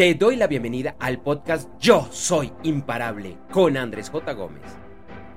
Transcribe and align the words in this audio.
Te 0.00 0.14
doy 0.14 0.36
la 0.36 0.46
bienvenida 0.46 0.96
al 0.98 1.20
podcast 1.20 1.68
Yo 1.78 2.08
Soy 2.10 2.50
Imparable 2.62 3.36
con 3.52 3.76
Andrés 3.76 4.08
J. 4.08 4.32
Gómez. 4.32 4.62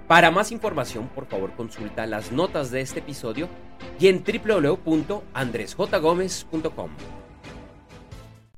Para 0.08 0.32
más 0.32 0.54
información, 0.54 1.10
por 1.10 1.26
favor, 1.26 1.54
consulta 1.54 2.08
las 2.08 2.32
notas 2.32 2.72
de 2.72 2.80
este 2.80 3.00
episodio 3.00 3.50
y 4.00 4.08
en 4.08 4.24
www.andresjgomez.com. 4.24 6.92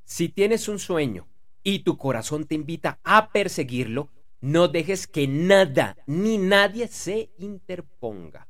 Si 0.03 0.29
tienes 0.29 0.67
un 0.67 0.77
sueño 0.77 1.27
y 1.63 1.79
tu 1.79 1.97
corazón 1.97 2.45
te 2.45 2.53
invita 2.53 2.99
a 3.03 3.31
perseguirlo, 3.31 4.09
no 4.41 4.67
dejes 4.67 5.07
que 5.07 5.27
nada 5.27 5.97
ni 6.05 6.37
nadie 6.37 6.87
se 6.87 7.31
interponga. 7.39 8.47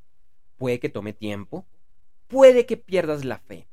Puede 0.58 0.82
que 0.82 0.90
tome 0.90 1.14
tiempo, 1.14 1.66
puede 2.28 2.66
que 2.66 2.76
pierdas 2.76 3.24
la 3.24 3.38
fe, 3.38 3.70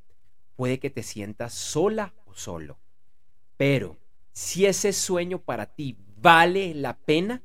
puede 0.55 0.79
que 0.79 0.91
te 0.91 1.03
sientas 1.03 1.53
sola 1.53 2.15
o 2.27 2.35
solo 2.35 2.79
pero 3.63 3.97
si 4.33 4.67
ese 4.67 4.93
sueño 4.93 5.39
para 5.39 5.67
ti 5.67 5.97
vale 6.17 6.75
la 6.75 6.99
pena, 6.99 7.45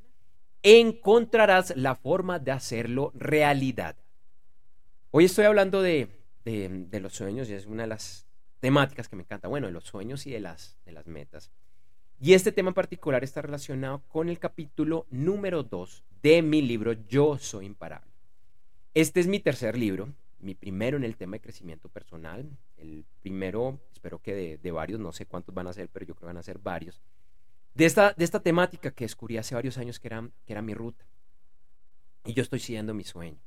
encontrarás 0.64 1.78
la 1.78 1.94
forma 1.94 2.40
de 2.40 2.52
hacerlo 2.52 3.12
realidad. 3.14 3.96
Hoy 5.12 5.26
estoy 5.26 5.46
hablando 5.46 5.84
de, 5.84 6.10
los 6.92 7.14
sueños 7.14 7.52
y 7.52 7.54
es 7.54 7.68
una 7.68 7.84
de 7.84 7.90
las 7.90 8.26
temáticas 8.60 9.08
que 9.08 9.16
me 9.16 9.22
encanta. 9.22 9.48
Bueno, 9.48 9.68
de 9.68 9.74
los 9.74 9.84
sueños 9.84 10.26
y 10.26 10.32
de 10.32 10.40
las, 10.40 10.76
de 10.86 10.92
las 10.92 11.06
metas. 11.06 11.52
Y 12.20 12.34
este 12.34 12.52
tema 12.52 12.70
en 12.70 12.74
particular 12.74 13.24
está 13.24 13.44
relacionado 13.44 14.02
con 14.08 14.28
el 14.28 14.40
capítulo 14.40 15.06
número 15.12 15.62
2 15.62 16.04
de 16.24 16.42
mi 16.42 16.64
libro 16.64 16.94
Yo 16.94 17.38
Soy 17.38 17.68
Imparable. 17.68 18.12
Este 18.96 19.20
es 19.20 19.28
mi 19.28 19.40
tercer 19.40 19.78
libro 19.78 20.12
mi 20.40 20.56
primero 20.56 20.98
en 20.98 21.04
el 21.04 21.18
tema 21.18 21.38
de 21.38 21.42
crecimiento 21.42 21.90
personal. 21.90 22.50
El 22.78 23.06
primero, 23.22 23.80
espero 23.94 24.20
que 24.20 24.58
de, 24.58 24.72
varios, 24.72 25.00
no 25.00 25.12
sé 25.12 25.26
cuántos 25.26 25.54
van 25.54 25.68
a 25.68 25.74
ser, 25.74 25.90
pero 25.90 26.06
yo 26.06 26.16
creo 26.16 26.28
que 26.28 26.34
van 26.34 26.38
a 26.38 26.44
ser 26.44 26.60
varios. 26.60 27.02
De 27.74 27.86
esta, 27.86 28.14
de 28.14 28.24
esta 28.24 28.42
temática 28.42 28.92
que 28.92 29.06
descubrí 29.06 29.38
hace 29.38 29.56
varios 29.56 29.78
años 29.78 30.00
que 30.00 30.08
era, 30.08 30.30
que 30.46 30.54
era 30.54 30.62
mi 30.62 30.74
ruta. 30.74 31.06
Y 32.26 32.34
yo 32.34 32.44
estoy 32.44 32.60
siguiendo 32.60 32.94
mi 32.94 33.04
sueño. 33.04 33.40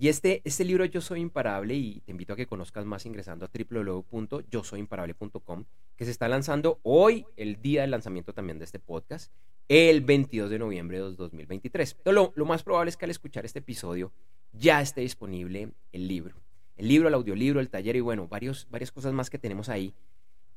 Y 0.00 0.08
este, 0.08 0.42
este 0.44 0.64
libro 0.64 0.84
Yo 0.84 1.00
Soy 1.00 1.20
Imparable, 1.20 1.74
y 1.74 2.02
te 2.02 2.12
invito 2.12 2.32
a 2.32 2.36
que 2.36 2.46
conozcas 2.46 2.84
más 2.84 3.04
ingresando 3.04 3.44
a 3.44 3.50
www.yosoyimparable.com, 3.52 5.64
que 5.96 6.04
se 6.04 6.12
está 6.12 6.28
lanzando 6.28 6.78
hoy, 6.84 7.26
el 7.36 7.60
día 7.60 7.80
del 7.80 7.90
lanzamiento 7.90 8.32
también 8.32 8.60
de 8.60 8.64
este 8.64 8.78
podcast, 8.78 9.32
el 9.66 10.02
22 10.02 10.50
de 10.50 10.60
noviembre 10.60 10.98
de 10.98 11.16
2023. 11.16 11.96
Lo, 12.04 12.32
lo 12.36 12.46
más 12.46 12.62
probable 12.62 12.90
es 12.90 12.96
que 12.96 13.06
al 13.06 13.10
escuchar 13.10 13.44
este 13.44 13.58
episodio 13.58 14.12
ya 14.52 14.80
esté 14.80 15.02
disponible 15.02 15.72
el 15.92 16.08
libro. 16.08 16.36
El 16.76 16.88
libro, 16.88 17.08
el 17.08 17.14
audiolibro, 17.14 17.60
el 17.60 17.70
taller 17.70 17.96
y 17.96 18.00
bueno, 18.00 18.28
varios, 18.28 18.68
varias 18.70 18.92
cosas 18.92 19.12
más 19.12 19.30
que 19.30 19.38
tenemos 19.38 19.68
ahí 19.68 19.94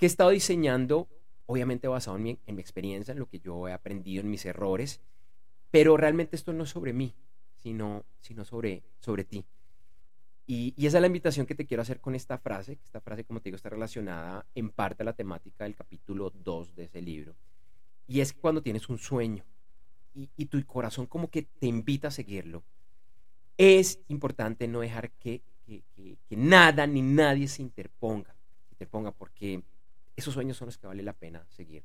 que 0.02 0.08
he 0.08 0.08
estado 0.08 0.32
diseñando, 0.32 1.08
obviamente 1.46 1.88
basado 1.88 2.18
en 2.18 2.24
mi, 2.24 2.40
en 2.48 2.56
mi 2.56 2.62
experiencia, 2.62 3.12
en 3.12 3.20
lo 3.20 3.30
que 3.30 3.38
yo 3.38 3.68
he 3.68 3.72
aprendido, 3.72 4.22
en 4.22 4.32
mis 4.32 4.48
errores, 4.48 5.00
pero 5.70 5.96
realmente 5.96 6.36
esto 6.36 6.54
no 6.54 6.64
es 6.64 6.72
sobre 6.72 6.92
mí, 6.92 7.14
sino, 7.60 8.04
sino 8.20 8.44
sobre, 8.44 8.82
sobre 9.00 9.26
ti. 9.26 9.46
Y, 10.48 10.74
esa 10.84 10.98
es 10.98 11.02
la 11.02 11.08
invitación 11.08 11.46
que 11.46 11.54
te 11.54 11.68
quiero 11.68 11.84
hacer 11.84 12.02
con 12.02 12.16
esta 12.16 12.40
frase, 12.40 12.80
esta 12.84 13.00
frase, 13.00 13.26
como 13.26 13.42
te 13.42 13.50
digo, 13.50 13.58
está 13.58 13.70
relacionada 13.70 14.44
en 14.56 14.72
parte 14.72 15.04
a 15.04 15.06
la 15.06 15.14
temática 15.14 15.66
del 15.66 15.76
capítulo 15.76 16.32
2 16.32 16.76
de 16.76 16.86
ese 16.86 17.00
libro. 17.00 17.36
Y 18.08 18.22
es 18.22 18.34
cuando 18.34 18.64
tienes 18.64 18.90
un 18.90 18.98
sueño 18.98 19.46
y 20.16 20.46
tu 20.48 20.66
corazón 20.66 21.06
como 21.06 21.30
que 21.30 21.44
te 21.44 21.68
invita 21.68 22.08
a 22.08 22.12
seguirlo, 22.12 22.64
es 23.62 24.00
importante 24.08 24.68
no 24.68 24.80
dejar 24.80 25.12
que, 25.12 25.44
nada 26.32 26.88
ni 26.88 27.04
nadie 27.04 27.48
se 27.48 27.62
interponga, 27.62 28.36
interponga, 28.72 29.12
porque 29.12 29.62
esos 30.16 30.34
sueños 30.34 30.58
son 30.58 30.66
los 30.66 30.80
que 30.80 30.88
vale 30.88 31.04
la 31.04 31.14
pena 31.14 31.46
seguir. 31.48 31.84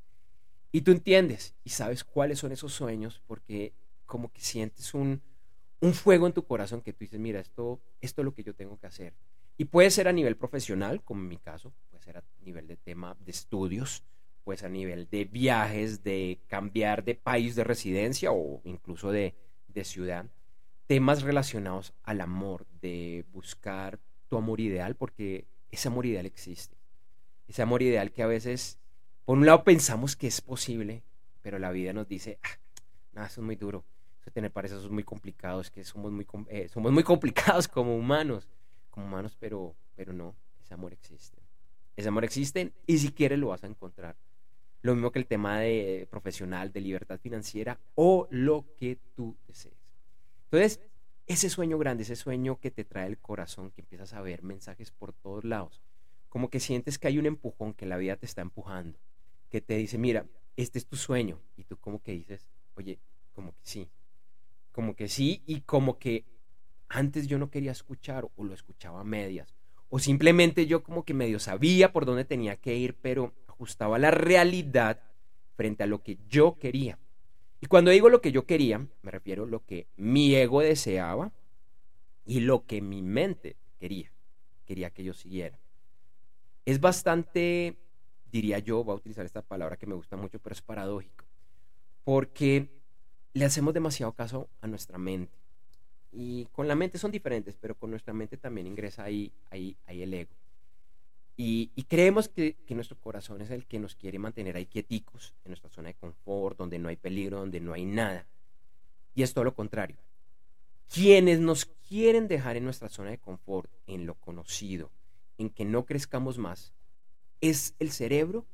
Y 0.73 0.81
tú 0.81 0.91
entiendes 0.91 1.55
y 1.65 1.71
sabes 1.71 2.03
cuáles 2.03 2.39
son 2.39 2.53
esos 2.53 2.73
sueños 2.73 3.21
porque 3.27 3.75
como 4.07 4.33
que 4.33 4.41
sientes 4.41 4.95
un, 4.95 5.21
fuego 5.93 6.27
en 6.27 6.33
tu 6.33 6.47
corazón 6.47 6.81
que 6.81 6.95
tú 6.95 7.01
dices, 7.01 7.21
mira, 7.21 7.41
esto, 7.41 7.79
esto 8.01 8.23
es 8.23 8.25
lo 8.25 8.33
que 8.33 8.43
yo 8.43 8.55
tengo 8.55 8.79
que 8.79 8.87
hacer. 8.87 9.13
Y 9.59 9.67
puede 9.67 9.91
ser 9.91 10.09
a 10.09 10.13
nivel 10.13 10.39
profesional, 10.39 11.03
como 11.05 11.21
en 11.21 11.29
mi 11.29 11.37
caso, 11.37 11.75
puede 11.91 12.03
ser 12.03 12.17
a 12.17 12.25
nivel 12.41 12.67
de 12.67 12.79
tema 12.79 13.15
de 13.21 13.33
estudios, 13.33 14.03
puede 14.45 14.57
ser 14.57 14.69
a 14.69 14.71
nivel 14.71 15.11
de 15.11 15.27
viajes, 15.27 16.03
de 16.03 16.41
cambiar 16.47 17.05
de 17.05 17.17
país 17.17 17.55
de 17.55 17.65
residencia 17.65 18.33
o 18.33 18.63
incluso 18.65 19.13
de, 19.13 19.35
de 19.69 19.85
ciudad 19.85 20.27
temas 20.87 21.23
relacionados 21.23 21.93
al 22.03 22.21
amor, 22.21 22.67
de 22.81 23.25
buscar 23.33 23.99
tu 24.29 24.37
amor 24.37 24.61
ideal, 24.61 24.95
porque 24.97 25.47
ese 25.71 25.89
amor 25.89 26.07
ideal 26.07 26.27
existe. 26.27 26.77
Ese 27.49 27.63
amor 27.63 27.83
ideal 27.83 28.13
que 28.13 28.23
a 28.23 28.27
veces, 28.27 28.79
por 29.25 29.39
un 29.39 29.47
lado, 29.47 29.65
pensamos 29.65 30.17
que 30.17 30.27
es 30.27 30.41
posible, 30.41 31.03
pero 31.43 31.59
la 31.59 31.71
vida 31.71 31.93
nos 31.93 32.09
dice, 32.09 32.39
ah, 32.43 32.59
nada, 33.13 33.27
eso 33.29 33.41
es 33.41 33.45
muy 33.45 33.57
duro. 33.57 33.85
Eso 34.21 34.31
tener 34.31 34.51
pareja, 34.51 34.75
eso 34.75 34.87
es 34.87 34.91
muy 34.91 35.05
complicado, 35.05 35.61
es 35.61 35.71
que 35.71 35.85
somos 35.85 36.11
muy, 36.13 36.27
eh, 36.49 36.69
somos 36.69 36.93
muy 36.93 37.03
complicados 37.05 37.69
como 37.69 37.97
humanos, 37.97 38.49
como 38.91 39.07
humanos, 39.07 39.37
pero, 39.39 39.77
pero 39.95 40.13
no, 40.13 40.35
ese 40.61 40.75
amor 40.75 40.93
existe. 40.93 41.43
Ese 41.97 42.09
amor 42.09 42.25
existe 42.25 42.73
y 42.87 42.99
si 42.99 43.13
quieres 43.13 43.39
lo 43.39 43.49
vas 43.49 43.65
a 43.65 43.69
encontrar. 43.69 44.17
Lo 44.83 44.95
mismo 44.95 45.11
que 45.11 45.19
el 45.19 45.27
tema 45.27 45.59
de 45.61 46.07
profesional, 46.11 46.73
de 46.73 46.81
libertad 46.81 47.19
financiera 47.19 47.81
o 47.95 48.29
lo 48.31 48.67
que 48.77 48.99
tú 49.15 49.37
desees. 49.47 49.86
Entonces, 50.51 50.81
ese 51.27 51.51
sueño 51.51 51.77
grande, 51.79 52.05
ese 52.05 52.17
sueño 52.17 52.61
que 52.61 52.71
te 52.71 52.85
trae 52.85 53.07
el 53.09 53.19
corazón, 53.19 53.71
que 53.73 53.81
empiezas 53.81 54.13
a 54.13 54.21
ver 54.21 54.43
mensajes 54.43 54.93
por 54.93 55.13
todos 55.13 55.45
lados, 55.45 55.83
como 56.29 56.51
que 56.51 56.61
sientes 56.61 56.99
que 56.99 57.09
hay 57.09 57.19
un 57.19 57.27
empujón, 57.27 57.75
que 57.75 57.87
la 57.87 57.97
vida 57.97 58.17
te 58.17 58.27
está 58.27 58.43
empujando, 58.43 58.99
que 59.51 59.61
te 59.61 59.77
dice, 59.77 59.99
mira, 59.99 60.27
este 60.57 60.79
es 60.79 60.87
tu 60.87 60.97
sueño, 60.97 61.41
y 61.57 61.65
tú 61.65 61.77
como 61.79 62.03
que 62.03 62.13
dices, 62.13 62.47
oye, 62.77 63.01
como 63.33 63.53
que 63.53 63.61
sí, 63.63 63.89
como 64.71 64.95
que 64.95 65.09
sí, 65.09 65.43
y 65.47 65.63
como 65.63 65.99
que 65.99 66.25
antes 66.89 67.27
yo 67.27 67.39
no 67.39 67.51
quería 67.51 67.73
escuchar 67.73 68.29
o 68.37 68.45
lo 68.45 68.55
escuchaba 68.55 69.01
a 69.01 69.05
medias, 69.05 69.55
o 69.89 69.99
simplemente 69.99 70.67
yo 70.67 70.83
como 70.83 71.05
que 71.05 71.15
medio 71.15 71.39
sabía 71.39 71.93
por 71.93 72.07
dónde 72.07 72.25
tenía 72.25 72.57
que 72.57 72.77
ir, 72.77 72.95
pero 72.95 73.35
ajustaba 73.49 73.99
la 73.99 74.11
realidad 74.11 75.03
frente 75.57 75.83
a 75.83 75.87
lo 75.87 76.03
que 76.03 76.19
yo 76.29 76.59
quería. 76.59 76.99
Y 77.61 77.67
cuando 77.67 77.91
digo 77.91 78.09
lo 78.09 78.21
que 78.21 78.33
yo 78.33 78.47
quería, 78.47 78.87
me 79.03 79.11
refiero 79.11 79.45
a 79.45 79.47
lo 79.47 79.65
que 79.65 79.87
mi 79.97 80.35
ego 80.35 80.61
deseaba 80.61 81.33
y 82.25 82.41
lo 82.41 82.67
que 82.67 82.81
mi 82.81 83.03
mente 83.03 83.57
quería, 83.79 84.13
quería 84.67 84.91
que 84.91 85.05
yo 85.05 85.15
siguiera. 85.15 85.59
Es 86.65 86.81
bastante, 86.81 87.77
diría 88.31 88.59
yo, 88.59 88.85
voy 88.85 88.95
a 88.95 88.97
utilizar 88.97 89.25
esta 89.25 89.43
palabra 89.43 89.77
que 89.77 89.87
me 89.87 89.95
gusta 89.95 90.17
mucho, 90.17 90.39
pero 90.39 90.53
es 90.53 90.61
paradójico, 90.61 91.25
porque 92.05 92.69
le 93.33 93.45
hacemos 93.45 93.73
demasiado 93.73 94.13
caso 94.13 94.49
a 94.61 94.67
nuestra 94.67 94.99
mente. 94.99 95.39
Y 96.13 96.47
con 96.47 96.67
la 96.67 96.75
mente 96.75 96.99
son 96.99 97.11
diferentes, 97.11 97.57
pero 97.61 97.75
con 97.75 97.91
nuestra 97.91 98.13
mente 98.13 98.37
también 98.37 98.67
ingresa 98.67 99.05
ahí, 99.05 99.33
ahí, 99.51 99.77
ahí 99.87 100.03
el 100.03 100.15
ego. 100.15 100.35
Y, 101.39 101.69
creemos 101.89 102.29
que, 102.29 102.57
nuestro 102.71 102.99
corazón 102.99 103.43
es 103.43 103.51
el 103.51 103.67
que 103.67 103.79
nos 103.79 103.95
quiere 103.95 104.19
mantener 104.19 104.57
ahí 104.57 104.65
quieticos, 104.65 105.35
en 105.45 105.51
nuestra 105.51 105.69
zona 105.69 105.89
de 105.89 105.95
confort, 105.95 106.57
donde 106.57 106.79
no 106.79 106.89
hay 106.89 106.97
peligro, 106.97 107.41
donde 107.41 107.61
no 107.61 107.75
hay 107.75 107.85
nada. 107.85 108.27
Y 109.15 109.23
es 109.23 109.35
todo 109.35 109.45
lo 109.45 109.55
contrario. 109.55 109.97
Quienes 110.89 111.41
nos 111.41 111.67
quieren 111.67 112.27
dejar 112.27 112.57
en 112.57 112.65
nuestra 112.65 112.89
zona 112.89 113.11
de 113.11 113.19
confort, 113.19 113.71
en 113.87 114.07
lo 114.07 114.15
conocido, 114.15 114.91
en 115.37 115.51
que 115.51 115.67
no 115.67 115.85
crezcamos 115.85 116.39
más, 116.39 116.73
es 117.43 117.75
el 117.79 117.91
cerebro 117.91 118.47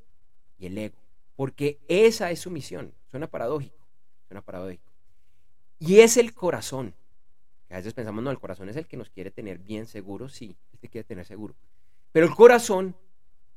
y 0.59 0.67
el 0.67 0.77
ego. 0.77 0.99
Porque 1.37 1.79
esa 1.87 2.31
es 2.33 2.41
su 2.41 2.51
misión. 2.51 2.93
Suena 3.07 3.29
paradójico. 3.29 3.87
Suena 4.27 4.43
paradójico. 4.43 4.91
Y 5.79 6.01
es 6.01 6.17
el 6.17 6.35
corazón. 6.35 6.95
a 7.71 7.77
veces 7.77 7.95
pensamos, 7.95 8.25
no, 8.25 8.31
el 8.31 8.39
corazón 8.41 8.69
es 8.69 8.77
el 8.77 8.87
que 8.87 8.97
nos 8.97 9.09
quiere 9.09 9.31
tener 9.31 9.59
bien 9.59 9.87
seguros. 9.87 10.33
Sí, 10.33 10.57
el 10.73 10.79
que 10.81 10.89
quiere 10.89 11.05
tener 11.05 11.27
seguro. 11.27 11.55
Pero 12.13 12.27
el 12.27 12.35
corazón 12.35 12.95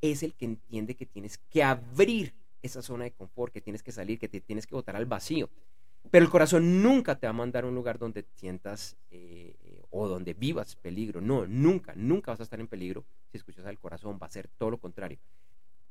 es 0.02 0.24
el 0.24 0.34
que 0.34 0.46
entiende 0.46 0.96
que 0.96 1.06
tienes 1.06 1.38
que 1.38 1.64
abrir 1.64 2.34
esa 2.62 2.82
zona 2.82 3.04
de 3.04 3.12
confort, 3.12 3.54
que 3.54 3.62
tienes 3.62 3.84
que 3.84 3.92
salir, 3.92 4.18
que 4.18 4.28
te 4.28 4.42
tienes 4.42 4.66
que 4.66 4.76
botar 4.76 4.96
al 4.96 5.06
vacío. 5.06 5.50
Pero 6.12 6.26
el 6.26 6.32
corazón 6.32 6.82
nunca 6.82 7.20
te 7.20 7.28
va 7.28 7.32
a 7.32 7.34
mandar 7.34 7.64
a 7.64 7.68
un 7.68 7.76
lugar 7.76 7.98
donde 7.98 8.26
sientas 8.36 8.96
eh, 9.12 9.82
o 9.90 10.08
donde 10.08 10.34
vivas 10.34 10.76
peligro. 10.76 11.22
No, 11.22 11.46
nunca, 11.48 11.94
nunca 11.96 12.32
vas 12.32 12.40
a 12.40 12.44
estar 12.44 12.60
en 12.60 12.68
peligro 12.68 13.06
si 13.32 13.38
escuchas 13.38 13.66
al 13.66 13.80
corazón. 13.80 14.20
Va 14.22 14.28
a 14.28 14.32
ser 14.32 14.48
todo 14.58 14.72
lo 14.72 14.78
contrario. 14.78 15.18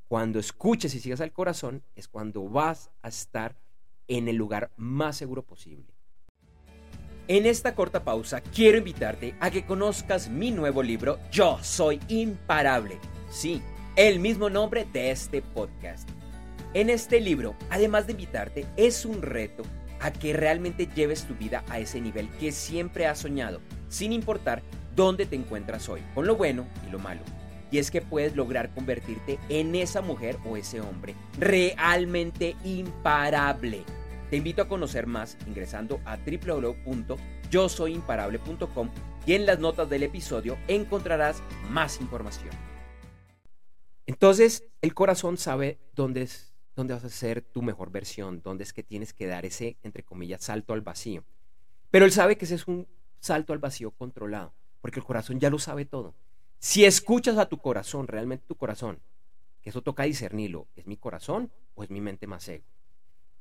Cuando 0.08 0.38
escuches 0.38 0.94
y 0.94 1.00
sigas 1.00 1.20
al 1.20 1.32
corazón 1.32 1.82
es 1.96 2.08
cuando 2.08 2.48
vas 2.48 2.90
a 3.02 3.08
estar 3.08 3.56
en 4.06 4.28
el 4.28 4.36
lugar 4.36 4.70
más 4.76 5.16
seguro 5.16 5.42
posible. 5.42 5.93
En 7.26 7.46
esta 7.46 7.74
corta 7.74 8.04
pausa 8.04 8.42
quiero 8.42 8.76
invitarte 8.76 9.34
a 9.40 9.50
que 9.50 9.64
conozcas 9.64 10.28
mi 10.28 10.50
nuevo 10.50 10.82
libro 10.82 11.18
Yo 11.32 11.58
Soy 11.62 11.98
Imparable. 12.08 12.98
Sí, 13.30 13.62
el 13.96 14.20
mismo 14.20 14.50
nombre 14.50 14.86
de 14.92 15.10
este 15.10 15.40
podcast. 15.40 16.06
En 16.74 16.90
este 16.90 17.22
libro, 17.22 17.54
además 17.70 18.06
de 18.06 18.12
invitarte, 18.12 18.66
es 18.76 19.06
un 19.06 19.22
reto 19.22 19.62
a 20.00 20.12
que 20.12 20.34
realmente 20.34 20.86
lleves 20.94 21.24
tu 21.24 21.34
vida 21.34 21.64
a 21.70 21.78
ese 21.78 21.98
nivel 21.98 22.28
que 22.32 22.52
siempre 22.52 23.06
has 23.06 23.20
soñado, 23.20 23.62
sin 23.88 24.12
importar 24.12 24.62
dónde 24.94 25.24
te 25.24 25.34
encuentras 25.34 25.88
hoy, 25.88 26.02
con 26.14 26.26
lo 26.26 26.36
bueno 26.36 26.66
y 26.86 26.90
lo 26.90 26.98
malo. 26.98 27.22
y 27.70 27.78
es 27.78 27.90
que 27.90 28.02
puedes 28.02 28.36
lograr 28.36 28.72
convertirte 28.74 29.38
en 29.48 29.74
esa 29.74 30.00
mujer 30.00 30.36
o 30.44 30.56
ese 30.56 30.80
hombre 30.80 31.14
realmente 31.40 32.54
imparable. 32.64 33.82
Te 34.30 34.36
invito 34.36 34.62
a 34.62 34.68
conocer 34.68 35.06
más 35.06 35.36
ingresando 35.46 36.00
a 36.04 36.16
www.yosoyimparable.com 36.16 38.90
y 39.26 39.34
en 39.34 39.46
las 39.46 39.58
notas 39.58 39.90
del 39.90 40.02
episodio 40.02 40.58
encontrarás 40.68 41.42
más 41.70 42.00
información. 42.00 42.50
Entonces, 44.06 44.64
el 44.82 44.94
corazón 44.94 45.36
sabe 45.36 45.78
dónde 45.94 46.22
es 46.22 46.54
dónde 46.74 46.94
vas 46.94 47.04
a 47.04 47.08
ser 47.08 47.42
tu 47.42 47.62
mejor 47.62 47.90
versión, 47.90 48.42
dónde 48.42 48.64
es 48.64 48.72
que 48.72 48.82
tienes 48.82 49.12
que 49.12 49.26
dar 49.26 49.46
ese, 49.46 49.76
entre 49.82 50.02
comillas, 50.02 50.42
salto 50.42 50.72
al 50.72 50.80
vacío. 50.80 51.24
Pero 51.90 52.04
él 52.04 52.12
sabe 52.12 52.36
que 52.36 52.44
ese 52.44 52.56
es 52.56 52.66
un 52.66 52.88
salto 53.20 53.52
al 53.52 53.58
vacío 53.58 53.92
controlado, 53.92 54.54
porque 54.80 55.00
el 55.00 55.06
corazón 55.06 55.40
ya 55.40 55.50
lo 55.50 55.58
sabe 55.58 55.84
todo. 55.84 56.14
Si 56.58 56.84
escuchas 56.84 57.38
a 57.38 57.46
tu 57.46 57.58
corazón, 57.58 58.08
realmente 58.08 58.46
tu 58.46 58.56
corazón, 58.56 59.00
que 59.62 59.70
eso 59.70 59.82
toca 59.82 60.02
discernirlo, 60.02 60.66
¿es 60.74 60.86
mi 60.86 60.96
corazón 60.96 61.52
o 61.74 61.84
es 61.84 61.90
mi 61.90 62.00
mente 62.00 62.26
más 62.26 62.48
ego? 62.48 62.64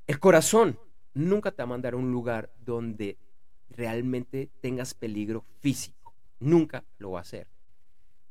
El 0.05 0.19
corazón 0.19 0.77
nunca 1.13 1.51
te 1.51 1.57
va 1.57 1.63
a 1.63 1.67
mandar 1.67 1.93
a 1.93 1.97
un 1.97 2.11
lugar 2.11 2.51
donde 2.59 3.17
realmente 3.69 4.49
tengas 4.61 4.93
peligro 4.93 5.45
físico. 5.59 6.13
Nunca 6.39 6.83
lo 6.97 7.11
va 7.11 7.19
a 7.19 7.21
hacer. 7.21 7.47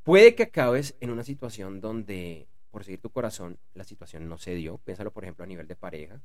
Puede 0.02 0.34
que 0.34 0.42
acabes 0.42 0.96
en 1.00 1.10
una 1.10 1.24
situación 1.24 1.80
donde, 1.80 2.46
por 2.70 2.84
seguir 2.84 3.00
tu 3.00 3.10
corazón, 3.10 3.58
la 3.74 3.84
situación 3.84 4.28
no 4.28 4.36
se 4.36 4.54
dio. 4.54 4.78
Piénsalo, 4.78 5.12
por 5.12 5.24
ejemplo, 5.24 5.44
a 5.44 5.46
nivel 5.46 5.66
de 5.66 5.76
pareja. 5.76 6.20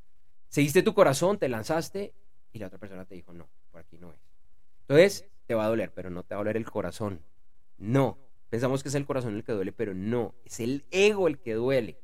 Seguiste 0.49 0.83
tu 0.83 0.93
corazón, 0.93 1.37
te 1.37 1.47
lanzaste 1.47 2.13
y 2.51 2.59
la 2.59 2.67
otra 2.67 2.79
persona 2.79 3.05
te 3.05 3.15
dijo, 3.15 3.33
no, 3.33 3.47
por 3.71 3.81
aquí 3.81 3.97
no 3.97 4.11
es. 4.11 4.19
Entonces, 4.81 5.25
te 5.45 5.53
va 5.55 5.65
a 5.65 5.69
doler, 5.69 5.93
pero 5.93 6.09
no 6.09 6.23
te 6.23 6.35
va 6.35 6.41
a 6.41 6.43
doler 6.43 6.57
el 6.57 6.69
corazón. 6.69 7.21
No. 7.77 8.17
Pensamos 8.49 8.81
que 8.81 8.89
es 8.89 8.95
el 8.95 9.05
corazón 9.05 9.35
el 9.35 9.43
que 9.43 9.51
duele, 9.51 9.71
pero 9.71 9.93
no. 9.93 10.33
Es 10.43 10.59
el 10.59 10.85
ego 10.91 11.27
el 11.27 11.39
que 11.39 11.53
duele. 11.53 11.99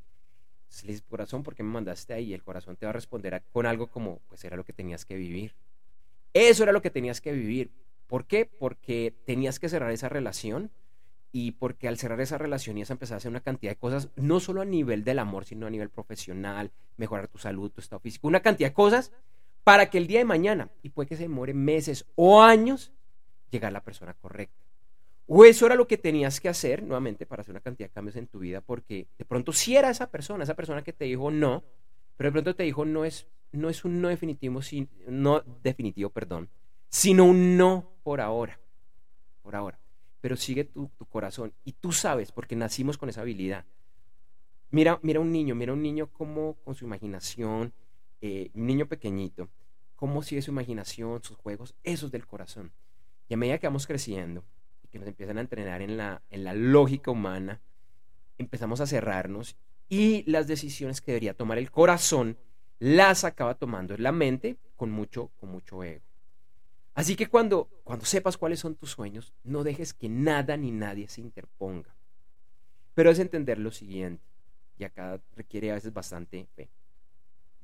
Entonces 0.73 0.87
le 0.87 0.93
dices, 0.93 1.07
corazón, 1.07 1.43
¿por 1.43 1.53
qué 1.53 1.61
me 1.61 1.69
mandaste 1.69 2.15
ahí? 2.15 2.33
El 2.33 2.41
corazón 2.41 2.75
te 2.77 2.87
va 2.87 2.89
a 2.89 2.93
responder 2.93 3.43
con 3.51 3.67
algo 3.67 3.91
como, 3.91 4.21
pues 4.27 4.43
era 4.43 4.57
lo 4.57 4.65
que 4.65 4.73
tenías 4.73 5.05
que 5.05 5.15
vivir. 5.15 5.53
Eso 6.33 6.63
era 6.63 6.71
lo 6.71 6.81
que 6.81 6.89
tenías 6.89 7.21
que 7.21 7.31
vivir. 7.31 7.69
¿Por 8.07 8.25
qué? 8.25 8.47
Porque 8.47 9.13
tenías 9.23 9.59
que 9.59 9.69
cerrar 9.69 9.91
esa 9.91 10.09
relación 10.09 10.71
y 11.31 11.51
porque 11.51 11.87
al 11.87 11.99
cerrar 11.99 12.19
esa 12.21 12.39
relación 12.39 12.75
y 12.75 12.81
a 12.81 12.85
empezar 12.89 13.13
a 13.13 13.17
hacer 13.17 13.29
una 13.29 13.41
cantidad 13.41 13.71
de 13.71 13.77
cosas, 13.77 14.09
no 14.15 14.39
solo 14.39 14.61
a 14.61 14.65
nivel 14.65 15.03
del 15.03 15.19
amor, 15.19 15.45
sino 15.45 15.67
a 15.67 15.69
nivel 15.69 15.91
profesional, 15.91 16.71
mejorar 16.97 17.27
tu 17.27 17.37
salud, 17.37 17.69
tu 17.69 17.79
estado 17.79 17.99
físico, 17.99 18.27
una 18.27 18.41
cantidad 18.41 18.69
de 18.69 18.73
cosas 18.73 19.11
para 19.63 19.91
que 19.91 19.99
el 19.99 20.07
día 20.07 20.17
de 20.17 20.25
mañana, 20.25 20.71
y 20.81 20.89
puede 20.89 21.07
que 21.07 21.17
se 21.17 21.23
demore 21.23 21.53
meses 21.53 22.07
o 22.15 22.41
años, 22.41 22.91
llegar 23.51 23.69
a 23.69 23.73
la 23.73 23.83
persona 23.83 24.15
correcta. 24.15 24.62
O 25.25 25.45
eso 25.45 25.65
era 25.65 25.75
lo 25.75 25.87
que 25.87 25.97
tenías 25.97 26.39
que 26.39 26.49
hacer 26.49 26.83
nuevamente 26.83 27.25
para 27.25 27.41
hacer 27.41 27.53
una 27.53 27.61
cantidad 27.61 27.89
de 27.89 27.93
cambios 27.93 28.15
en 28.15 28.27
tu 28.27 28.39
vida, 28.39 28.61
porque 28.61 29.07
de 29.17 29.25
pronto 29.25 29.53
si 29.53 29.75
era 29.75 29.89
esa 29.89 30.11
persona, 30.11 30.43
esa 30.43 30.55
persona 30.55 30.83
que 30.83 30.93
te 30.93 31.05
dijo 31.05 31.31
no, 31.31 31.63
pero 32.17 32.29
de 32.29 32.31
pronto 32.33 32.55
te 32.55 32.63
dijo 32.63 32.85
no 32.85 33.05
es, 33.05 33.27
no 33.51 33.69
es 33.69 33.85
un 33.85 34.01
no 34.01 34.09
definitivo, 34.09 34.59
no 35.07 35.41
definitivo, 35.61 36.09
perdón, 36.09 36.49
sino 36.89 37.25
un 37.25 37.57
no 37.57 37.89
por 38.03 38.19
ahora, 38.19 38.59
por 39.41 39.55
ahora 39.55 39.79
pero 40.23 40.37
sigue 40.37 40.63
tu, 40.63 40.89
corazón. 41.09 41.53
Y 41.65 41.73
tú 41.73 41.91
sabes, 41.91 42.31
porque 42.31 42.55
nacimos 42.55 42.97
con 42.97 43.09
esa 43.09 43.19
habilidad. 43.19 43.65
Mira, 44.71 44.97
mira 45.01 45.19
un 45.19 45.33
niño, 45.33 45.53
mira 45.53 45.73
un 45.73 45.81
niño 45.81 46.07
como 46.13 46.53
con 46.63 46.75
su 46.75 46.85
imaginación, 46.85 47.73
eh, 48.21 48.49
un 48.53 48.65
niño 48.65 48.85
pequeñito, 48.85 49.49
cómo 49.97 50.23
sigue 50.23 50.41
su 50.41 50.51
imaginación, 50.51 51.21
sus 51.21 51.35
juegos, 51.35 51.75
eso 51.83 52.05
es 52.05 52.11
del 52.13 52.25
corazón. 52.25 52.71
Y 53.27 53.33
a 53.33 53.37
medida 53.37 53.57
que 53.57 53.67
vamos 53.67 53.85
creciendo 53.85 54.45
que 54.93 54.99
nos 54.99 55.07
empiezan 55.07 55.39
a 55.39 55.41
entrenar 55.41 55.81
en 55.81 55.97
la, 55.97 56.21
en 56.29 56.43
la 56.43 56.53
lógica 56.53 57.09
humana, 57.09 57.59
empezamos 58.37 58.79
a 58.79 58.85
cerrarnos 58.85 59.57
y 59.89 60.23
las 60.29 60.45
decisiones 60.45 61.01
que 61.01 61.13
debería 61.13 61.33
tomar 61.33 61.57
el 61.57 61.71
corazón 61.71 62.37
las 62.77 63.23
acaba 63.23 63.55
tomando 63.55 63.97
la 63.97 64.11
mente 64.11 64.55
con 64.75 64.91
mucho, 64.91 65.31
con 65.39 65.49
mucho 65.49 65.83
ego. 65.83 66.03
Así 66.93 67.15
que 67.15 67.25
cuando, 67.25 67.69
cuando 67.83 68.05
sepas 68.05 68.37
cuáles 68.37 68.59
son 68.59 68.75
tus 68.75 68.91
sueños, 68.91 69.33
no 69.43 69.63
dejes 69.63 69.95
que 69.95 70.09
nada 70.09 70.57
ni 70.57 70.69
nadie 70.69 71.07
se 71.07 71.21
interponga. 71.21 71.95
Pero 72.93 73.09
es 73.09 73.17
entender 73.17 73.57
lo 73.57 73.71
siguiente, 73.71 74.23
y 74.77 74.83
acá 74.83 75.19
requiere 75.35 75.71
a 75.71 75.73
veces 75.73 75.91
bastante 75.91 76.45
fe. 76.55 76.69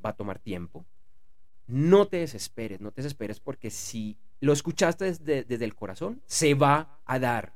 Va 0.04 0.10
a 0.10 0.16
tomar 0.16 0.40
tiempo. 0.40 0.84
No 1.68 2.08
te 2.08 2.18
desesperes, 2.18 2.82
no 2.82 2.90
te 2.92 3.04
desesperes 3.04 3.40
porque 3.40 3.70
si 3.70 4.18
lo 4.40 4.54
escuchaste 4.54 5.06
desde, 5.06 5.66
el 5.66 5.76
corazón, 5.76 6.22
se 6.26 6.54
va 6.54 7.00
a 7.06 7.20
dar. 7.20 7.54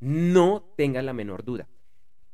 No 0.00 0.62
tengas 0.76 1.04
la 1.04 1.12
menor 1.12 1.44
duda. 1.44 1.68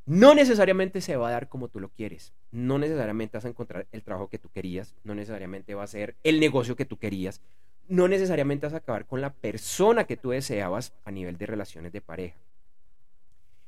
No 0.06 0.34
necesariamente 0.34 1.00
se 1.00 1.16
va 1.16 1.28
a 1.28 1.32
dar 1.32 1.48
como 1.48 1.68
tú 1.68 1.80
lo 1.80 1.88
quieres. 1.88 2.34
No 2.50 2.78
necesariamente 2.78 3.38
vas 3.38 3.44
a 3.46 3.48
encontrar 3.48 3.86
el 3.90 4.02
trabajo 4.02 4.28
que 4.28 4.38
tú 4.38 4.50
querías. 4.50 4.94
No 5.02 5.14
necesariamente 5.14 5.74
va 5.74 5.84
a 5.84 5.86
ser 5.86 6.16
el 6.22 6.40
negocio 6.40 6.76
que 6.76 6.84
tú 6.84 6.98
querías 6.98 7.40
no 7.88 8.08
necesariamente 8.08 8.66
vas 8.66 8.74
a 8.74 8.78
acabar 8.78 9.06
con 9.06 9.20
la 9.20 9.32
persona 9.32 10.04
que 10.04 10.16
tú 10.16 10.30
deseabas 10.30 10.92
a 11.04 11.10
nivel 11.10 11.36
de 11.36 11.46
relaciones 11.46 11.92
de 11.92 12.00
pareja. 12.00 12.36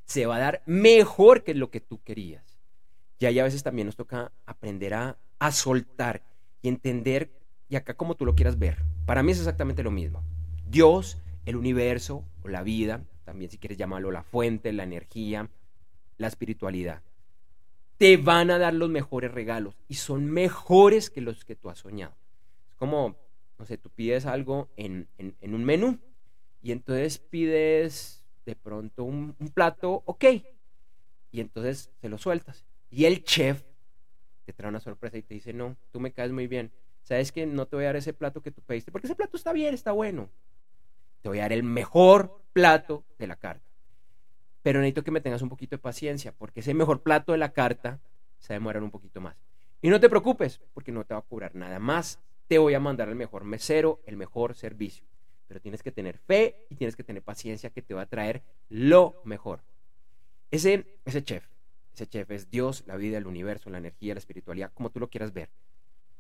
Se 0.05 0.27
va 0.27 0.37
a 0.37 0.41
dar 0.41 0.63
mejor 0.67 1.43
que 1.43 1.55
lo 1.55 1.71
que 1.71 1.81
tú 1.81 2.01
querías. 2.03 2.45
Y 3.19 3.27
a 3.27 3.45
veces 3.45 3.63
también 3.63 3.87
nos 3.87 3.97
toca 3.97 4.33
aprender 4.45 4.95
a, 4.95 5.19
a 5.39 5.53
soltar 5.53 6.23
y 6.63 6.69
entender, 6.69 7.31
y 7.69 7.77
acá 7.77 7.95
como 7.95 8.15
tú 8.15 8.25
lo 8.25 8.35
quieras 8.35 8.59
ver. 8.59 8.86
Para 9.07 9.23
mí 9.23 9.33
es 9.33 9.39
exactamente 9.39 9.83
lo 9.83 9.91
mismo. 9.91 10.23
Dios, 10.69 11.23
el 11.47 11.57
universo 11.57 12.25
o 12.43 12.49
la 12.49 12.63
vida, 12.63 13.03
también 13.25 13.51
si 13.51 13.57
quieres 13.57 13.79
llamarlo 13.79 14.11
la 14.11 14.23
fuente, 14.23 14.73
la 14.73 14.85
energía, 14.85 15.49
la 16.19 16.27
espiritualidad, 16.27 17.03
te 17.97 18.19
van 18.19 18.51
a 18.51 18.59
dar 18.59 18.75
los 18.75 18.91
mejores 18.91 19.33
regalos 19.33 19.75
y 19.89 19.95
son 19.95 20.27
mejores 20.27 21.09
que 21.09 21.23
los 21.23 21.45
que 21.45 21.57
tú 21.57 21.71
has 21.71 21.79
soñado. 21.79 22.15
Es 22.69 22.75
como 22.77 23.17
no 23.59 23.67
sé, 23.67 23.79
tú 23.79 23.91
pides 23.91 24.27
algo 24.27 24.69
en, 24.77 25.09
un 25.43 25.65
menú 25.65 25.99
y 26.63 26.73
entonces 26.73 27.19
pides 27.19 28.25
de 28.45 28.55
pronto 28.55 29.05
un, 29.05 29.35
plato, 29.55 30.03
ok, 30.05 30.25
y 31.33 31.41
entonces 31.41 31.91
se 32.01 32.09
lo 32.09 32.19
sueltas. 32.19 32.65
Y 32.91 33.05
el 33.05 33.25
chef 33.25 33.63
te 34.45 34.53
trae 34.53 34.69
una 34.69 34.81
sorpresa 34.81 35.19
y 35.19 35.23
te 35.23 35.35
dice, 35.35 35.53
no, 35.53 35.77
tú 35.91 36.01
me 36.01 36.13
caes 36.13 36.33
muy 36.33 36.47
bien. 36.47 36.71
Sabes 37.07 37.31
que 37.31 37.47
no 37.47 37.67
te 37.67 37.77
voy 37.77 37.85
a 37.85 37.89
dar 37.89 37.97
ese 37.97 38.13
plato 38.13 38.43
que 38.43 38.51
tú 38.51 38.63
pediste, 38.63 38.91
porque 38.91 39.07
ese 39.07 39.15
plato 39.15 39.37
está 39.37 39.53
bien, 39.53 39.73
está 39.73 39.93
bueno. 39.93 40.29
Te 41.23 41.29
voy 41.29 41.39
a 41.39 41.43
dar 41.43 41.53
el 41.53 41.63
mejor 41.63 42.43
plato 42.53 43.05
de 43.19 43.29
la 43.29 43.37
carta. 43.37 43.71
Pero 44.63 44.81
necesito 44.81 45.05
que 45.05 45.13
me 45.13 45.21
tengas 45.21 45.43
un 45.43 45.49
poquito 45.49 45.77
de 45.77 45.83
paciencia, 45.83 46.33
porque 46.33 46.61
ese 46.61 46.75
mejor 46.75 47.03
plato 47.03 47.31
de 47.33 47.39
la 47.39 47.53
carta 47.53 48.01
se 48.41 48.53
va 48.53 48.57
a 48.57 48.59
demorar 48.59 48.83
un 48.83 48.91
poquito 48.91 49.21
más. 49.21 49.37
Y 49.81 49.89
no 49.89 50.01
te 50.01 50.09
preocupes, 50.09 50.61
porque 50.75 50.91
no 50.91 51.05
te 51.05 51.15
va 51.15 51.21
a 51.21 51.23
cobrar 51.23 51.55
nada 51.55 51.79
más 51.79 52.19
te 52.49 52.59
voy 52.59 52.75
a 52.75 52.81
mandar 52.81 53.09
el 53.09 53.17
mejor 53.17 53.45
mesero, 53.45 54.01
el 54.07 54.17
mejor 54.17 54.55
servicio. 54.55 55.05
Pero 55.49 55.61
tienes 55.61 55.83
que 55.83 55.93
tener 55.93 56.19
fe 56.19 56.67
y 56.71 56.77
tienes 56.77 56.97
que 56.97 57.05
tener 57.05 57.23
paciencia 57.23 57.71
que 57.71 57.83
te 57.83 57.95
va 57.95 58.03
a 58.03 58.07
traer 58.07 58.43
lo 58.69 59.21
mejor. 59.25 59.61
Ese, 60.51 60.87
ese 61.05 61.23
chef, 61.23 61.45
ese 61.93 62.07
chef 62.07 62.31
es 62.31 62.51
Dios, 62.51 62.85
la 62.87 62.97
vida, 62.97 63.19
el 63.19 63.27
universo, 63.27 63.71
la 63.71 63.79
energía, 63.79 64.15
la 64.15 64.19
espiritualidad, 64.19 64.73
como 64.75 64.91
tú 64.91 65.01
lo 65.01 65.09
quieras 65.09 65.33
ver. 65.33 65.51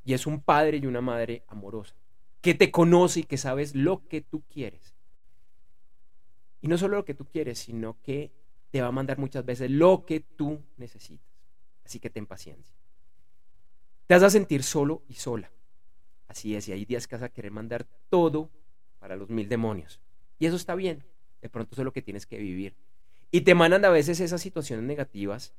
Y 0.07 0.15
es 0.15 0.27
un 0.27 0.41
padre 0.41 0.79
y 0.79 0.87
una 0.87 1.01
madre 1.03 1.43
amorosa, 1.49 1.95
que 2.41 2.55
te 2.55 2.71
conoce 2.71 3.21
y 3.21 3.25
que 3.25 3.37
sabes 3.37 3.75
lo 3.75 4.07
que 4.07 4.21
tú 4.23 4.45
quieres. 4.49 4.95
Y 6.63 6.69
no 6.69 6.79
solo 6.79 6.97
lo 6.97 7.05
que 7.05 7.15
tú 7.15 7.27
quieres, 7.27 7.59
sino 7.59 8.01
que 8.03 8.31
te 8.71 8.81
va 8.81 8.89
a 8.89 8.93
mandar 8.93 9.19
muchas 9.19 9.45
veces 9.45 9.69
lo 9.69 10.07
que 10.07 10.21
tú 10.21 10.63
necesitas. 10.77 11.27
Así 11.85 11.99
que 11.99 12.09
ten 12.09 12.25
paciencia. 12.25 12.75
Te 14.07 14.15
vas 14.15 14.23
a 14.23 14.31
sentir 14.31 14.63
solo 14.63 15.03
y 15.09 15.15
sola. 15.15 15.51
Así 16.29 16.55
es, 16.55 16.69
y 16.69 16.73
hay 16.73 16.85
días 16.85 17.09
que 17.09 17.17
vas 17.17 17.23
a 17.25 17.29
querer 17.29 17.51
mandar 17.51 17.85
todo 18.09 18.49
para 19.01 19.17
los 19.17 19.29
mil 19.29 19.49
demonios. 19.49 20.01
Y 20.39 20.47
eso 20.47 20.55
está 20.55 20.77
bien. 20.77 21.05
De 21.43 21.49
pronto 21.49 21.75
eso 21.75 21.83
es 21.83 21.85
lo 21.85 21.93
que 21.93 22.03
tienes 22.03 22.27
que 22.27 22.39
vivir. 22.39 22.77
Y 23.33 23.41
te 23.41 23.57
mandan 23.57 23.85
a 23.85 23.89
veces 23.89 24.21
esas 24.21 24.41
situaciones 24.41 24.85
negativas, 24.85 25.53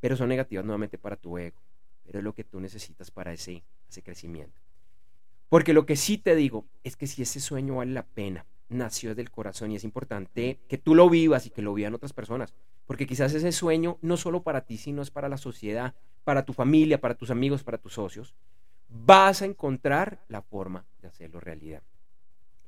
pero 0.00 0.16
son 0.16 0.28
negativas 0.28 0.66
nuevamente 0.66 0.98
para 0.98 1.16
tu 1.16 1.38
ego. 1.38 1.58
Pero 2.08 2.18
es 2.18 2.24
lo 2.24 2.34
que 2.34 2.42
tú 2.42 2.58
necesitas 2.58 3.12
para 3.12 3.32
ese, 3.32 3.62
ese 3.88 4.02
crecimiento. 4.02 4.60
Porque 5.48 5.72
lo 5.72 5.86
que 5.86 5.94
sí 5.94 6.18
te 6.18 6.34
digo 6.34 6.66
es 6.82 6.96
que 6.96 7.06
si 7.06 7.22
ese 7.22 7.38
sueño 7.38 7.76
vale 7.76 7.92
la 7.92 8.04
pena, 8.04 8.44
nació 8.68 9.14
del 9.14 9.30
corazón 9.30 9.70
y 9.70 9.76
es 9.76 9.84
importante 9.84 10.58
que 10.68 10.78
tú 10.78 10.96
lo 10.96 11.08
vivas 11.08 11.46
y 11.46 11.50
que 11.50 11.62
lo 11.62 11.72
vivan 11.72 11.94
otras 11.94 12.12
personas. 12.12 12.52
Porque 12.86 13.06
quizás 13.06 13.32
ese 13.32 13.52
sueño 13.52 13.98
no 14.02 14.16
solo 14.16 14.42
para 14.42 14.62
ti, 14.62 14.78
sino 14.78 15.02
es 15.02 15.10
para 15.10 15.28
la 15.28 15.36
sociedad, 15.36 15.94
para 16.24 16.44
tu 16.44 16.52
familia, 16.52 17.00
para 17.00 17.14
tus 17.14 17.30
amigos, 17.30 17.62
para 17.62 17.78
tus 17.78 17.92
socios 17.92 18.34
vas 18.88 19.42
a 19.42 19.44
encontrar 19.44 20.24
la 20.28 20.42
forma 20.42 20.84
de 21.00 21.08
hacerlo 21.08 21.40
realidad. 21.40 21.82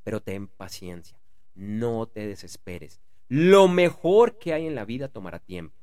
Pero 0.04 0.22
ten 0.22 0.48
paciencia, 0.48 1.18
no 1.54 2.06
te 2.06 2.26
desesperes. 2.26 3.00
Lo 3.28 3.68
mejor 3.68 4.38
que 4.38 4.52
hay 4.52 4.66
en 4.66 4.74
la 4.74 4.84
vida 4.84 5.08
tomará 5.08 5.38
tiempo. 5.38 5.74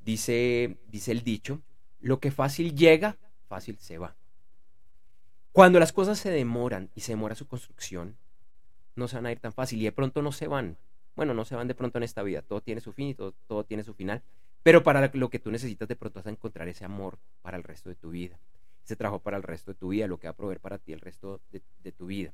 Dice, 0.00 0.78
dice 0.88 1.12
el 1.12 1.22
dicho, 1.22 1.62
lo 2.06 2.20
que 2.20 2.30
fácil 2.30 2.76
llega, 2.76 3.16
fácil 3.48 3.78
se 3.78 3.98
va. 3.98 4.14
Cuando 5.50 5.80
las 5.80 5.92
cosas 5.92 6.18
se 6.18 6.30
demoran 6.30 6.88
y 6.94 7.00
se 7.00 7.12
demora 7.12 7.34
su 7.34 7.48
construcción, 7.48 8.16
no 8.94 9.08
se 9.08 9.16
van 9.16 9.26
a 9.26 9.32
ir 9.32 9.40
tan 9.40 9.52
fácil 9.52 9.80
y 9.80 9.84
de 9.84 9.92
pronto 9.92 10.22
no 10.22 10.30
se 10.30 10.46
van. 10.46 10.76
Bueno, 11.16 11.34
no 11.34 11.44
se 11.44 11.56
van 11.56 11.66
de 11.66 11.74
pronto 11.74 11.98
en 11.98 12.04
esta 12.04 12.22
vida, 12.22 12.42
todo 12.42 12.60
tiene 12.60 12.80
su 12.80 12.92
fin 12.92 13.08
y 13.08 13.14
todo, 13.14 13.64
tiene 13.64 13.82
su 13.82 13.92
final, 13.92 14.22
pero 14.62 14.84
para 14.84 15.10
lo 15.14 15.30
que 15.30 15.40
tú 15.40 15.50
necesitas 15.50 15.88
de 15.88 15.96
pronto 15.96 16.20
vas 16.20 16.26
a 16.26 16.30
encontrar 16.30 16.68
ese 16.68 16.84
amor 16.84 17.18
para 17.42 17.56
el 17.56 17.64
resto 17.64 17.88
de 17.88 17.96
tu 17.96 18.10
vida, 18.10 18.38
ese 18.84 18.94
trabajo 18.94 19.18
para 19.18 19.36
el 19.36 19.42
resto 19.42 19.72
de 19.72 19.78
tu 19.78 19.88
vida, 19.88 20.06
lo 20.06 20.18
que 20.18 20.28
va 20.28 20.32
a 20.32 20.36
proveer 20.36 20.60
para 20.60 20.78
ti 20.78 20.92
el 20.92 21.00
resto 21.00 21.40
de 21.50 21.92
tu 21.92 22.06
vida. 22.06 22.32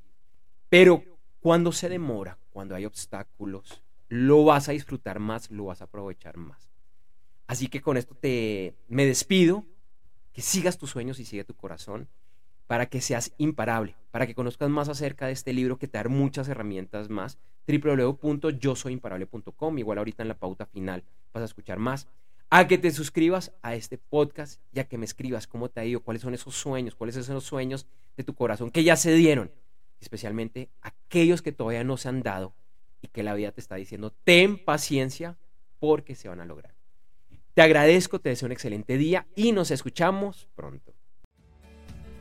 Pero 0.69 1.03
cuando 1.39 1.71
se 1.71 1.89
demora, 1.89 2.37
cuando 2.51 2.75
hay 2.75 2.85
obstáculos, 2.85 3.81
lo 4.07 4.43
vas 4.43 4.69
a 4.69 4.73
disfrutar 4.73 5.17
más, 5.17 5.49
lo 5.49 5.65
vas 5.65 5.81
a 5.81 5.85
aprovechar 5.85 6.37
más. 6.37 6.72
Así 7.53 7.67
que 7.67 7.81
con 7.83 7.97
esto 7.97 8.15
te 8.15 8.73
me 8.87 9.05
despido, 9.05 9.63
que 10.31 10.41
sigas 10.41 10.79
tus 10.79 10.89
sueños 10.89 11.19
y 11.19 11.25
sigue 11.25 11.43
tu 11.43 11.53
corazón 11.53 12.07
para 12.65 12.87
que 12.87 12.99
seas 12.99 13.31
imparable, 13.37 13.95
para 14.09 14.25
que 14.25 14.33
conozcas 14.33 14.71
más 14.71 14.89
acerca 14.89 15.27
de 15.27 15.33
este 15.33 15.53
libro 15.53 15.77
que 15.77 15.87
te 15.87 15.99
da 15.99 16.05
muchas 16.05 16.47
herramientas 16.47 17.11
más. 17.11 17.37
www.yosoyimparable.com, 17.67 19.77
igual 19.77 19.99
ahorita 19.99 20.23
en 20.23 20.29
la 20.29 20.39
pauta 20.39 20.65
final 20.65 21.03
vas 21.31 21.43
a 21.43 21.45
escuchar 21.45 21.77
más. 21.77 22.07
A 22.49 22.67
que 22.67 22.79
te 22.79 22.89
suscribas 22.89 23.51
a 23.61 23.75
este 23.75 23.99
podcast 23.99 24.59
y 24.73 24.79
a 24.79 24.85
que 24.85 24.97
me 24.97 25.05
escribas 25.05 25.45
cómo 25.45 25.69
te 25.69 25.79
ha 25.79 25.85
ido, 25.85 25.99
cuáles 25.99 26.23
son 26.23 26.33
esos 26.33 26.55
sueños, 26.55 26.95
cuáles 26.95 27.13
son 27.13 27.21
esos 27.21 27.43
sueños 27.43 27.85
de 28.17 28.23
tu 28.23 28.33
corazón 28.33 28.71
que 28.71 28.83
ya 28.83 28.95
se 28.95 29.13
dieron, 29.13 29.51
especialmente 30.01 30.71
aquellos 30.81 31.43
que 31.43 31.51
todavía 31.51 31.83
no 31.83 31.97
se 31.97 32.09
han 32.09 32.23
dado 32.23 32.55
y 33.03 33.09
que 33.09 33.21
la 33.21 33.35
vida 33.35 33.51
te 33.51 33.61
está 33.61 33.75
diciendo, 33.75 34.11
ten 34.23 34.57
paciencia 34.57 35.37
porque 35.77 36.15
se 36.15 36.29
van 36.29 36.41
a 36.41 36.45
lograr. 36.45 36.72
Te 37.53 37.61
agradezco, 37.61 38.19
te 38.19 38.29
deseo 38.29 38.47
un 38.47 38.51
excelente 38.51 38.97
día 38.97 39.27
y 39.35 39.51
nos 39.51 39.69
escuchamos 39.69 40.49
pronto. 40.55 40.95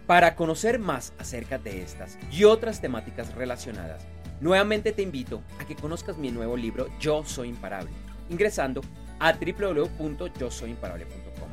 Para 0.07 0.37
conocer 0.37 0.79
más 0.79 1.15
acerca 1.19 1.57
de 1.57 1.83
estas 1.83 2.19
y 2.31 2.45
otras 2.45 2.83
temáticas 2.83 3.35
relacionadas, 3.35 4.07
nuevamente 4.43 4.93
te 4.93 5.01
invito 5.01 5.43
a 5.59 5.65
que 5.65 5.75
conozcas 5.75 6.19
mi 6.19 6.31
nuevo 6.31 6.55
libro 6.55 6.89
Yo 7.01 7.25
Soy 7.25 7.49
Imparable, 7.49 7.89
ingresando 8.29 8.83
a 9.21 9.33
www.yosoyimparable.com. 9.33 11.49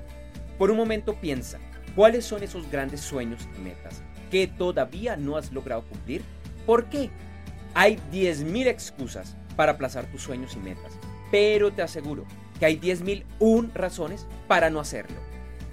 Por 0.58 0.72
un 0.72 0.78
momento 0.78 1.16
piensa, 1.16 1.58
¿cuáles 1.96 2.26
son 2.26 2.44
esos 2.44 2.70
grandes 2.70 3.00
sueños 3.00 3.48
y 3.58 3.62
metas 3.62 4.04
que 4.30 4.48
todavía 4.48 5.16
no 5.16 5.38
has 5.38 5.54
logrado 5.54 5.84
cumplir? 5.84 6.22
¿Por 6.66 6.90
qué? 6.90 7.10
Hay 7.76 7.96
10.000 8.12 8.68
excusas 8.68 9.38
para 9.56 9.72
aplazar 9.72 10.12
tus 10.12 10.22
sueños 10.22 10.58
y 10.58 10.60
metas, 10.60 11.00
pero 11.32 11.72
te 11.72 11.82
aseguro 11.82 12.26
que 12.60 12.66
hay 12.66 12.78
10.001 12.78 13.74
razones 13.74 14.28
para 14.48 14.70
no 14.70 14.80
hacerlo. 14.80 15.18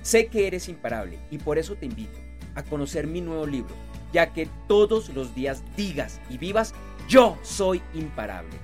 Sé 0.02 0.28
que 0.28 0.46
eres 0.46 0.68
imparable 0.68 1.18
y 1.30 1.38
por 1.38 1.58
eso 1.58 1.74
te 1.74 1.86
invito 1.86 2.18
a 2.54 2.62
conocer 2.62 3.06
mi 3.06 3.20
nuevo 3.20 3.46
libro, 3.46 3.74
ya 4.12 4.32
que 4.32 4.48
todos 4.68 5.08
los 5.10 5.34
días 5.34 5.62
digas 5.76 6.20
y 6.30 6.38
vivas, 6.38 6.72
yo 7.08 7.36
soy 7.42 7.82
imparable. 7.92 8.56